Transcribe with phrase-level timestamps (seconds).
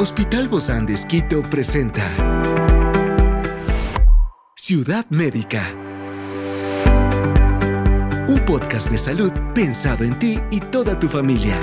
[0.00, 2.04] Hospital Bozán de Esquito presenta
[4.54, 5.74] Ciudad Médica.
[8.28, 11.58] Un podcast de salud pensado en ti y toda tu familia.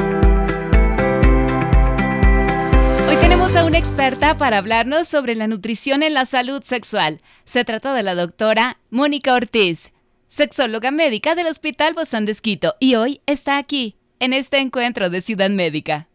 [3.08, 7.22] Hoy tenemos a una experta para hablarnos sobre la nutrición en la salud sexual.
[7.46, 9.94] Se trata de la doctora Mónica Ortiz,
[10.28, 15.22] sexóloga médica del Hospital Bozán de Esquito, y hoy está aquí, en este encuentro de
[15.22, 16.10] Ciudad Médica.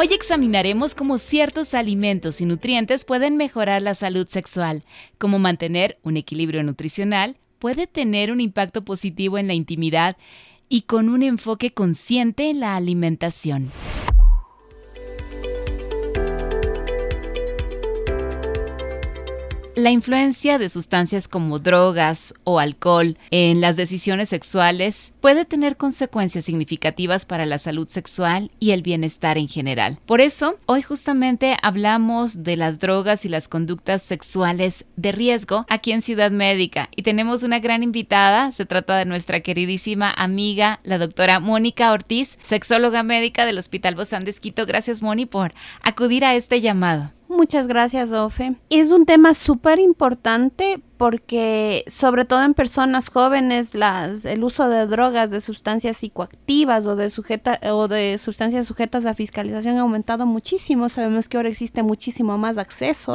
[0.00, 4.84] Hoy examinaremos cómo ciertos alimentos y nutrientes pueden mejorar la salud sexual,
[5.18, 10.16] cómo mantener un equilibrio nutricional puede tener un impacto positivo en la intimidad
[10.68, 13.72] y con un enfoque consciente en la alimentación.
[19.78, 26.46] La influencia de sustancias como drogas o alcohol en las decisiones sexuales puede tener consecuencias
[26.46, 29.96] significativas para la salud sexual y el bienestar en general.
[30.04, 35.92] Por eso, hoy justamente hablamos de las drogas y las conductas sexuales de riesgo aquí
[35.92, 40.98] en Ciudad Médica y tenemos una gran invitada, se trata de nuestra queridísima amiga, la
[40.98, 44.66] doctora Mónica Ortiz, sexóloga médica del Hospital Bozán de Esquito.
[44.66, 47.12] Gracias, Moni, por acudir a este llamado.
[47.28, 48.56] Muchas gracias, Ofe.
[48.70, 54.86] Es un tema súper importante porque sobre todo en personas jóvenes las, el uso de
[54.86, 60.26] drogas, de sustancias psicoactivas o de, sujeta, o de sustancias sujetas a fiscalización ha aumentado
[60.26, 60.88] muchísimo.
[60.88, 63.14] Sabemos que ahora existe muchísimo más acceso.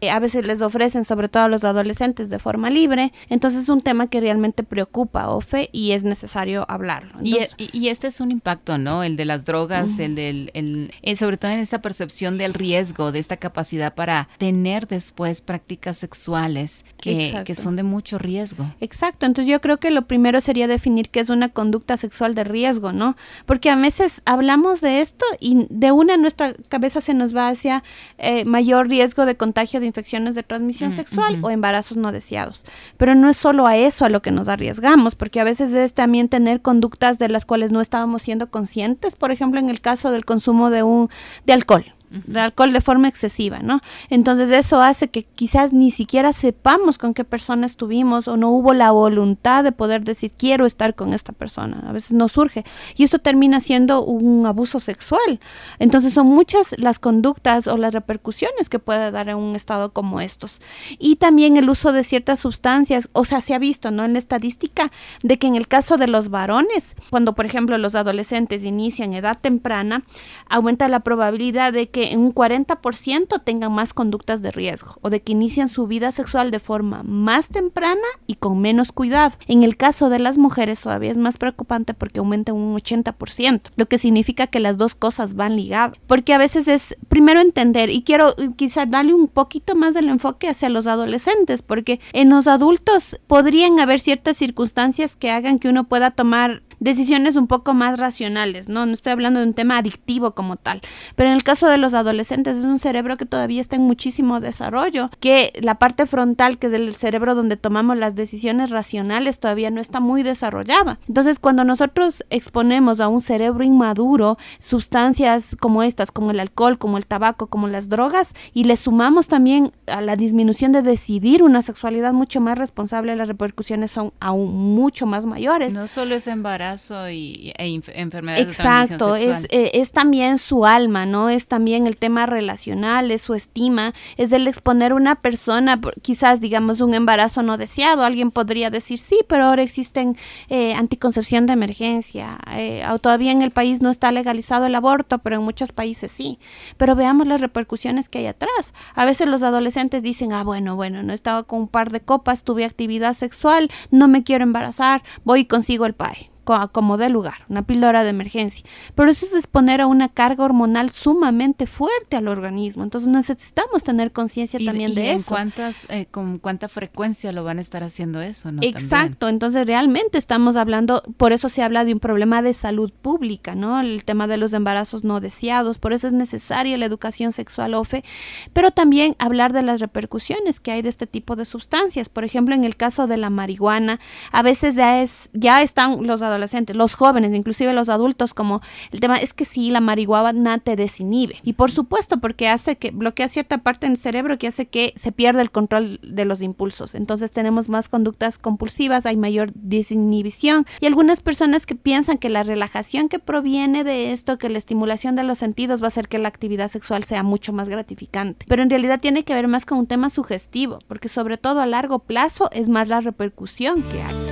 [0.00, 3.12] Eh, a veces les ofrecen, sobre todo a los adolescentes, de forma libre.
[3.28, 7.12] Entonces es un tema que realmente preocupa, Ofe, y es necesario hablarlo.
[7.22, 9.04] y, y, este es un impacto, ¿no?
[9.04, 13.12] El de las drogas, el del, el, eh, sobre todo en esta percepción del riesgo,
[13.12, 18.72] de esta capacidad para tener después prácticas sexuales que, son de mucho riesgo.
[18.80, 22.44] Exacto, entonces yo creo que lo primero sería definir qué es una conducta sexual de
[22.44, 23.16] riesgo, ¿no?
[23.44, 27.82] Porque a veces hablamos de esto y de una nuestra cabeza se nos va hacia
[28.18, 32.64] eh, mayor riesgo de contagio de infecciones de transmisión sexual o embarazos no deseados.
[32.96, 35.94] Pero no es solo a eso a lo que nos arriesgamos, porque a veces es
[35.94, 40.10] también tener conductas de las cuales no estábamos siendo conscientes, por ejemplo, en el caso
[40.12, 41.10] del consumo de un
[41.44, 43.80] de alcohol de alcohol de forma excesiva, ¿no?
[44.10, 48.74] Entonces eso hace que quizás ni siquiera sepamos con qué persona estuvimos o no hubo
[48.74, 51.82] la voluntad de poder decir quiero estar con esta persona.
[51.86, 52.64] A veces no surge
[52.96, 55.40] y esto termina siendo un abuso sexual.
[55.78, 60.20] Entonces son muchas las conductas o las repercusiones que puede dar en un estado como
[60.20, 60.60] estos.
[60.98, 64.04] Y también el uso de ciertas sustancias, o sea, se ha visto, ¿no?
[64.04, 64.90] En la estadística
[65.22, 69.38] de que en el caso de los varones, cuando por ejemplo los adolescentes inician edad
[69.40, 70.04] temprana,
[70.48, 75.22] aumenta la probabilidad de que en un 40% tengan más conductas de riesgo o de
[75.22, 79.36] que inician su vida sexual de forma más temprana y con menos cuidado.
[79.46, 83.86] En el caso de las mujeres todavía es más preocupante porque aumenta un 80%, lo
[83.86, 85.96] que significa que las dos cosas van ligadas.
[86.06, 90.48] Porque a veces es primero entender y quiero quizás darle un poquito más del enfoque
[90.48, 95.84] hacia los adolescentes, porque en los adultos podrían haber ciertas circunstancias que hagan que uno
[95.84, 98.86] pueda tomar decisiones un poco más racionales, ¿no?
[98.86, 100.80] No estoy hablando de un tema adictivo como tal,
[101.14, 104.40] pero en el caso de los adolescentes es un cerebro que todavía está en muchísimo
[104.40, 109.70] desarrollo, que la parte frontal, que es el cerebro donde tomamos las decisiones racionales, todavía
[109.70, 110.98] no está muy desarrollada.
[111.08, 116.98] Entonces, cuando nosotros exponemos a un cerebro inmaduro sustancias como estas, como el alcohol, como
[116.98, 121.62] el tabaco, como las drogas, y le sumamos también a la disminución de decidir una
[121.62, 125.74] sexualidad mucho más responsable, las repercusiones son aún mucho más mayores.
[125.74, 131.06] No solo es embarazo, y, e enfermedades Exacto, de es, eh, es también su alma,
[131.06, 131.28] ¿no?
[131.28, 136.80] Es también el tema relacional, es su estima, es el exponer una persona, quizás digamos
[136.80, 140.16] un embarazo no deseado, alguien podría decir sí, pero ahora existen
[140.48, 145.36] eh, anticoncepción de emergencia, eh, todavía en el país no está legalizado el aborto, pero
[145.36, 146.38] en muchos países sí,
[146.76, 148.74] pero veamos las repercusiones que hay atrás.
[148.94, 152.44] A veces los adolescentes dicen, ah, bueno, bueno, no estaba con un par de copas,
[152.44, 157.44] tuve actividad sexual, no me quiero embarazar, voy y consigo el PAE como de lugar,
[157.48, 158.64] una píldora de emergencia.
[158.94, 162.82] Pero eso es exponer a una carga hormonal sumamente fuerte al organismo.
[162.84, 165.28] Entonces necesitamos tener conciencia también de eso.
[165.28, 168.50] Cuántas, eh, ¿Con cuánta frecuencia lo van a estar haciendo eso?
[168.60, 173.54] Exacto, entonces realmente estamos hablando, por eso se habla de un problema de salud pública,
[173.54, 173.80] ¿no?
[173.80, 178.04] El tema de los embarazos no deseados, por eso es necesaria la educación sexual OFE,
[178.52, 182.08] pero también hablar de las repercusiones que hay de este tipo de sustancias.
[182.08, 184.00] Por ejemplo, en el caso de la marihuana,
[184.30, 189.00] a veces ya, es, ya están los adolescentes, los jóvenes, inclusive los adultos, como el
[189.00, 191.36] tema es que sí, la marihuana te desinhibe.
[191.42, 195.12] Y por supuesto, porque hace que bloquea cierta parte del cerebro que hace que se
[195.12, 196.94] pierda el control de los impulsos.
[196.94, 200.66] Entonces tenemos más conductas compulsivas, hay mayor desinhibición.
[200.80, 205.16] Y algunas personas que piensan que la relajación que proviene de esto, que la estimulación
[205.16, 208.46] de los sentidos va a hacer que la actividad sexual sea mucho más gratificante.
[208.48, 211.66] Pero en realidad tiene que ver más con un tema sugestivo, porque sobre todo a
[211.66, 214.31] largo plazo es más la repercusión que hay.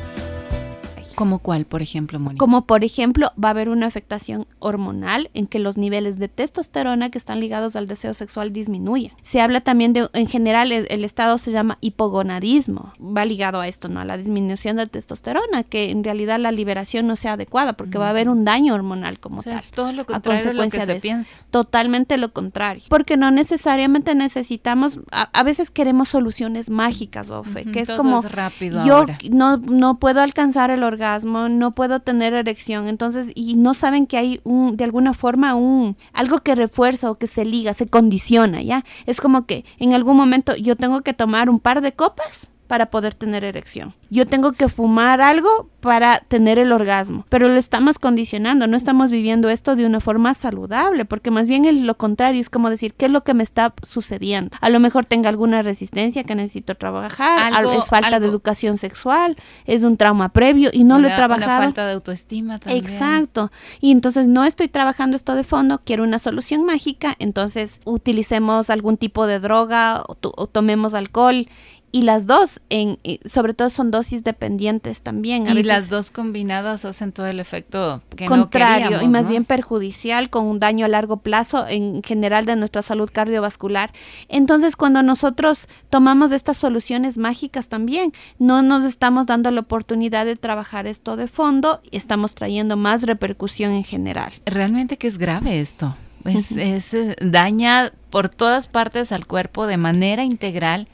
[1.21, 2.39] ¿Como cuál, por ejemplo, Mónica?
[2.39, 7.11] Como por ejemplo, va a haber una afectación hormonal en que los niveles de testosterona
[7.11, 9.11] que están ligados al deseo sexual disminuyen.
[9.21, 12.93] Se habla también de, en general, el, estado se llama hipogonadismo.
[12.99, 13.99] Va ligado a esto, ¿no?
[13.99, 18.07] A la disminución de testosterona, que en realidad la liberación no sea adecuada porque va
[18.07, 20.87] a haber un daño hormonal como o sea, Es todo lo contrario a consecuencia lo
[20.87, 21.37] que se piensa.
[21.51, 22.81] Totalmente lo contrario.
[22.89, 29.05] Porque no necesariamente necesitamos, a, veces queremos soluciones mágicas, Ofe, que es como rápido yo
[29.29, 34.17] no, no puedo alcanzar el orgasmo no puedo tener erección, entonces, y no saben que
[34.17, 38.61] hay un, de alguna forma, un, algo que refuerza o que se liga, se condiciona,
[38.61, 38.85] ¿ya?
[39.05, 42.85] Es como que en algún momento yo tengo que tomar un par de copas para
[42.85, 43.93] poder tener erección.
[44.09, 49.11] Yo tengo que fumar algo para tener el orgasmo, pero lo estamos condicionando, no estamos
[49.11, 53.07] viviendo esto de una forma saludable, porque más bien lo contrario, es como decir, ¿qué
[53.07, 54.55] es lo que me está sucediendo?
[54.61, 59.35] A lo mejor tenga alguna resistencia que necesito trabajar, es falta de educación sexual,
[59.65, 61.57] es un trauma previo y no lo he trabajado.
[61.57, 62.85] Una falta de autoestima también.
[62.85, 63.51] Exacto.
[63.81, 68.95] Y entonces no estoy trabajando esto de fondo, quiero una solución mágica, entonces utilicemos algún
[68.95, 71.47] tipo de droga o tomemos alcohol
[71.91, 75.45] y las dos, en, eh, sobre todo son dosis dependientes también.
[75.47, 80.29] y las dos combinadas hacen todo el efecto que contrario no y más bien perjudicial
[80.29, 83.91] con un daño a largo plazo en general de nuestra salud cardiovascular.
[84.29, 90.37] Entonces, cuando nosotros tomamos estas soluciones mágicas también, no nos estamos dando la oportunidad de
[90.37, 94.31] trabajar esto de fondo y estamos trayendo más repercusión en general.
[94.45, 95.95] Realmente que es grave esto.
[96.23, 100.87] Es, es eh, daña por todas partes al cuerpo de manera integral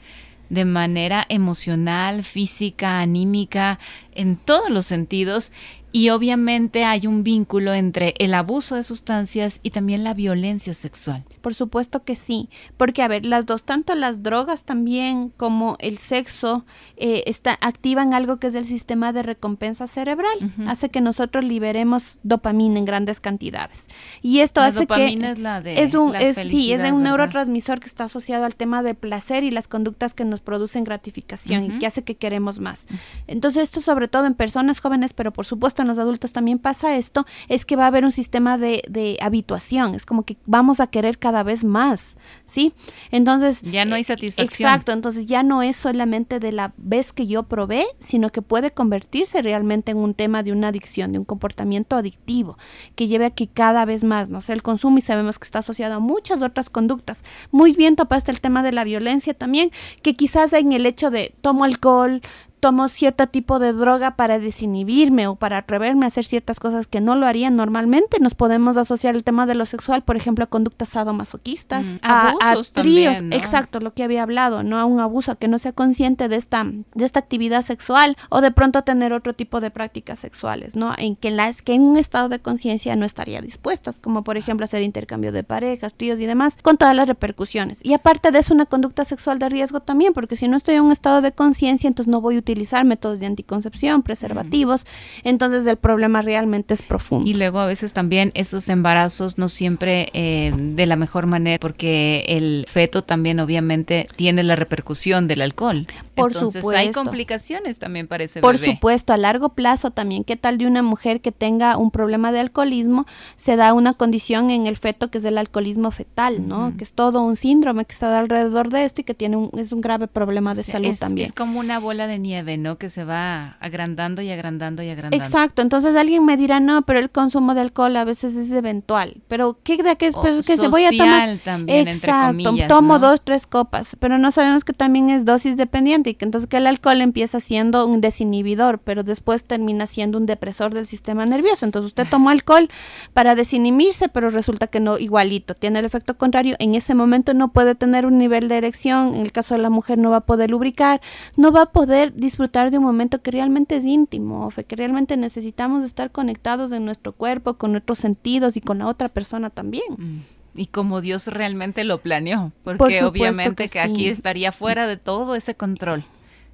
[0.48, 3.78] de manera emocional, física, anímica,
[4.18, 5.52] en todos los sentidos
[5.90, 11.24] y obviamente hay un vínculo entre el abuso de sustancias y también la violencia sexual.
[11.40, 15.96] Por supuesto que sí, porque a ver, las dos, tanto las drogas también como el
[15.96, 16.66] sexo,
[16.96, 22.18] eh, está, activan algo que es el sistema de recompensa cerebral, hace que nosotros liberemos
[22.22, 23.86] dopamina en grandes cantidades.
[24.20, 25.06] Y esto hace que...
[25.06, 25.82] es la de...
[25.82, 29.68] Es un, sí, es un neurotransmisor que está asociado al tema de placer y las
[29.68, 32.86] conductas que nos producen gratificación y que hace que queremos más.
[33.26, 36.96] Entonces esto sobre todo en personas jóvenes, pero por supuesto en los adultos también pasa
[36.96, 40.80] esto, es que va a haber un sistema de, de habituación, es como que vamos
[40.80, 42.72] a querer cada vez más, ¿sí?
[43.10, 43.62] Entonces...
[43.62, 44.68] Ya no hay eh, satisfacción.
[44.68, 48.70] Exacto, entonces ya no es solamente de la vez que yo probé, sino que puede
[48.70, 52.58] convertirse realmente en un tema de una adicción, de un comportamiento adictivo,
[52.94, 55.60] que lleve a que cada vez más, no sé, el consumo y sabemos que está
[55.60, 57.22] asociado a muchas otras conductas.
[57.50, 59.70] Muy bien topaste el tema de la violencia también,
[60.02, 62.22] que quizás en el hecho de tomo alcohol,
[62.58, 67.00] tomo cierto tipo de droga para desinhibirme o para atreverme a hacer ciertas cosas que
[67.00, 70.48] no lo haría normalmente, nos podemos asociar el tema de lo sexual, por ejemplo, a
[70.48, 72.34] conductas sadomasoquistas, mm, a,
[72.72, 76.36] tríos, exacto, lo que había hablado, no a un abuso, que no sea consciente de
[76.36, 80.92] esta, de esta actividad sexual o de pronto tener otro tipo de prácticas sexuales, ¿no?
[80.96, 84.64] En que las que en un estado de conciencia no estaría dispuestas, como por ejemplo
[84.64, 87.80] hacer intercambio de parejas, tríos y demás, con todas las repercusiones.
[87.82, 90.84] Y aparte de eso, una conducta sexual de riesgo también, porque si no estoy en
[90.84, 94.86] un estado de conciencia, entonces no voy a utilizar métodos de anticoncepción, preservativos,
[95.22, 97.28] entonces el problema realmente es profundo.
[97.28, 102.24] Y luego a veces también esos embarazos no siempre eh, de la mejor manera, porque
[102.28, 105.86] el feto también obviamente tiene la repercusión del alcohol.
[106.14, 106.80] Por entonces supuesto.
[106.80, 108.72] hay complicaciones también para ese Por bebé.
[108.72, 112.40] supuesto, a largo plazo también, ¿qué tal de una mujer que tenga un problema de
[112.40, 113.06] alcoholismo?
[113.36, 116.72] Se da una condición en el feto que es el alcoholismo fetal, ¿no?
[116.76, 119.72] Que es todo un síndrome que está alrededor de esto y que tiene un, es
[119.72, 121.26] un grave problema de O sea, salud es, también.
[121.26, 122.78] Es como una bola de nieve, ¿no?
[122.78, 125.24] Que se va agrandando y agrandando y agrandando.
[125.24, 129.16] Exacto, entonces alguien me dirá, no, pero el consumo de alcohol a veces es eventual,
[129.28, 131.38] pero ¿qué de qué es O pues, que se voy a tomar?
[131.38, 133.10] también, entre Exacto, comillas, tomo ¿no?
[133.10, 136.56] dos, tres copas, pero no sabemos que también es dosis dependiente y que entonces que
[136.56, 141.66] el alcohol empieza siendo un desinhibidor, pero después termina siendo un depresor del sistema nervioso.
[141.66, 142.68] Entonces usted tomó alcohol
[143.12, 146.56] para desinhibirse, pero resulta que no igualito, tiene el efecto contrario.
[146.58, 149.70] En ese momento no puede tener un nivel de erección, en el caso de la
[149.70, 151.00] mujer no va a poder lubricar,
[151.36, 155.84] no va a poder disfrutar de un momento que realmente es íntimo, que realmente necesitamos
[155.84, 159.94] estar conectados en nuestro cuerpo, con nuestros sentidos y con la otra persona también.
[159.96, 160.20] Mm.
[160.54, 164.96] Y como Dios realmente lo planeó, porque Por obviamente que, que aquí estaría fuera de
[164.96, 166.04] todo ese control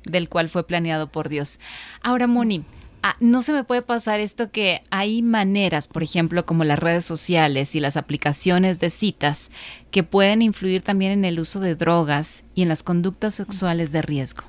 [0.04, 1.60] del cual fue planeado por Dios.
[2.02, 2.64] Ahora, Moni,
[3.02, 7.04] ah, no se me puede pasar esto que hay maneras, por ejemplo, como las redes
[7.04, 9.50] sociales y las aplicaciones de citas,
[9.90, 14.02] que pueden influir también en el uso de drogas y en las conductas sexuales de
[14.02, 14.44] riesgo,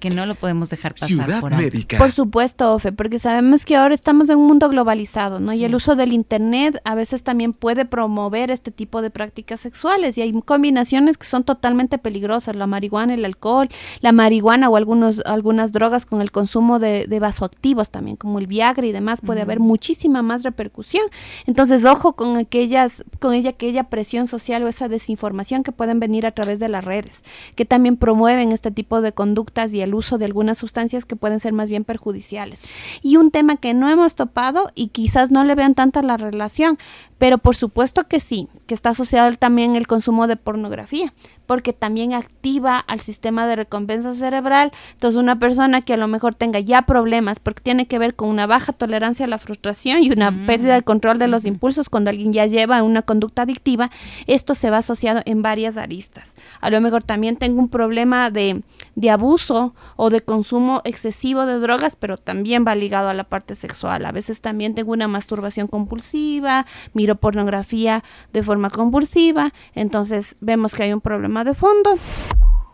[0.00, 1.56] Que no lo podemos dejar pasar Ciudad por.
[1.56, 1.98] Médica.
[1.98, 5.52] Por supuesto, Ofe, porque sabemos que ahora estamos en un mundo globalizado, ¿no?
[5.52, 10.18] Y el uso del Internet a veces también puede promover este tipo de prácticas sexuales
[10.18, 13.68] y hay combinaciones que son totalmente peligrosas, la marihuana, el alcohol,
[14.00, 18.46] la marihuana o algunos, algunas drogas con el consumo de, de vasoactivos también, como el
[18.48, 21.04] Viagra y demás, puede haber muchísima más repercusión.
[21.46, 26.26] Entonces, ojo con aquellas, con ella, aquella presión social o esa desinformación que pueden venir
[26.26, 27.22] a través de las redes,
[27.54, 29.41] que también promueven este tipo de conductas
[29.72, 32.62] y el uso de algunas sustancias que pueden ser más bien perjudiciales.
[33.02, 36.78] Y un tema que no hemos topado y quizás no le vean tanta la relación,
[37.22, 41.14] pero por supuesto que sí, que está asociado también el consumo de pornografía,
[41.46, 44.72] porque también activa al sistema de recompensa cerebral.
[44.94, 48.28] Entonces una persona que a lo mejor tenga ya problemas, porque tiene que ver con
[48.28, 50.46] una baja tolerancia a la frustración y una Mm.
[50.46, 53.92] pérdida de control de los impulsos cuando alguien ya lleva una conducta adictiva,
[54.26, 56.34] esto se va asociado en varias aristas.
[56.60, 58.62] A lo mejor también tengo un problema de,
[58.96, 63.54] de abuso o de consumo excesivo de drogas, pero también va ligado a la parte
[63.54, 64.06] sexual.
[64.06, 70.84] A veces también tengo una masturbación compulsiva, miro pornografía de forma compulsiva, entonces vemos que
[70.84, 71.98] hay un problema de fondo.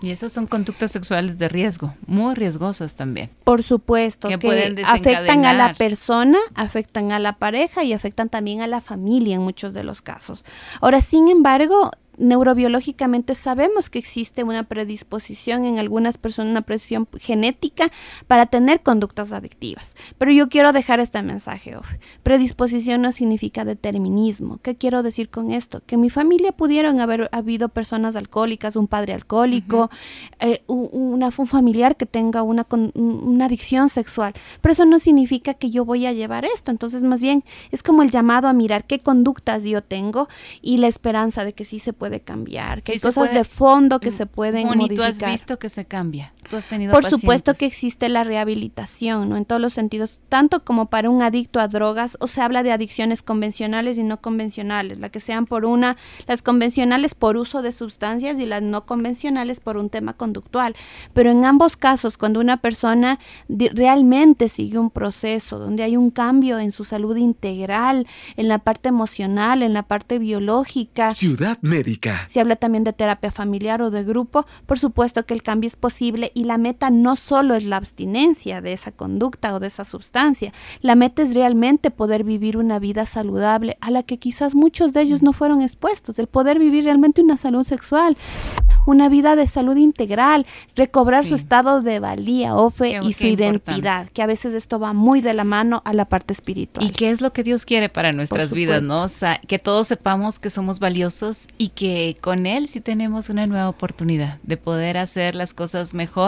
[0.01, 3.31] Y esas son conductas sexuales de riesgo, muy riesgosas también.
[3.43, 8.69] Por supuesto, Que afectan a la persona, afectan a la pareja y afectan también a
[8.69, 10.45] la familia en muchos de los casos.
[10.81, 17.91] Ahora, sin embargo, neurobiológicamente sabemos que existe una predisposición en algunas personas, una presión genética
[18.27, 19.95] para tener conductas adictivas.
[20.19, 21.89] Pero yo quiero dejar este mensaje, Of.
[22.23, 24.59] Predisposición no significa determinismo.
[24.63, 25.83] ¿Qué quiero decir con esto?
[25.87, 29.91] Que en mi familia pudieron haber habido personas alcohólicas, un padre alcohólico,
[30.41, 34.35] eh, una, un familiar que tenga una, una adicción sexual.
[34.61, 36.71] Pero eso no significa que yo voy a llevar esto.
[36.71, 40.29] Entonces, más bien, es como el llamado a mirar qué conductas yo tengo
[40.63, 43.45] y la esperanza de que sí se puede cambiar, que Sí hay cosas puede- de
[43.45, 45.31] fondo que se pueden Moni, ¿tú has modificar.
[45.31, 46.33] visto que se cambia?
[46.51, 49.37] ¿Tú has tenido Por supuesto que existe la rehabilitación, ¿no?
[49.37, 52.73] En todos los sentidos, tanto como para un adicto a drogas, o se habla de
[52.73, 57.73] adicciones convencionales y no convencionales, la que sean por una, las convencionales por uso de
[57.73, 60.75] sustancias y las no convencionales por un tema conductual.
[61.13, 66.59] Pero en ambos casos, cuando una persona realmente sigue un proceso donde hay un cambio
[66.59, 72.27] en su salud integral, en la parte emocional, en la parte biológica, Ciudad Médica.
[72.29, 75.77] se habla también de terapia familiar o de grupo, por supuesto que el cambio es
[75.77, 79.83] posible y la meta no solo es la abstinencia de esa conducta o de esa
[79.85, 80.53] sustancia,
[80.83, 85.01] la meta es realmente poder vivir una vida saludable a la que quizás muchos de
[85.01, 88.17] ellos no fueron expuestos, el poder vivir realmente una salud sexual,
[88.87, 93.73] una vida de salud integral, recobrar su estado de valía, ofe Qué- y su importante.
[93.73, 96.87] identidad, que a veces esto va muy de la mano a la parte espiritual.
[96.87, 99.03] ¿Y qué es lo que Dios quiere para nuestras vidas, no?
[99.03, 103.47] O sea, que todos sepamos que somos valiosos y que con Él sí tenemos una
[103.49, 106.28] nueva oportunidad de poder hacer las cosas mejor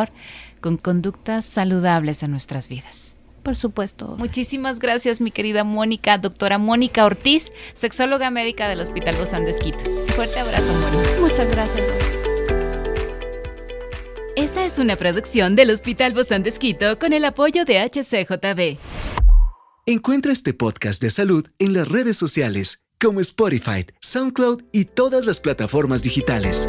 [0.60, 3.16] con conductas saludables en nuestras vidas.
[3.42, 4.16] Por supuesto.
[4.18, 9.78] Muchísimas gracias, mi querida Mónica, doctora Mónica Ortiz, sexóloga médica del Hospital Bozán de Esquito.
[10.14, 11.20] Fuerte abrazo, Mónica.
[11.20, 11.86] Muchas gracias.
[14.36, 18.78] Esta es una producción del Hospital Bozán de Esquito con el apoyo de HCJB.
[19.86, 25.40] Encuentra este podcast de salud en las redes sociales como Spotify, SoundCloud y todas las
[25.40, 26.68] plataformas digitales.